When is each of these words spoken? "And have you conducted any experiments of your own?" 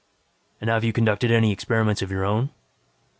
"And 0.59 0.67
have 0.67 0.83
you 0.83 0.93
conducted 0.93 1.29
any 1.29 1.51
experiments 1.51 2.01
of 2.01 2.09
your 2.09 2.25
own?" 2.25 2.49